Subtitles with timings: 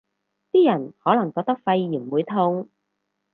[0.51, 2.69] 啲人可能覺得肺炎會痛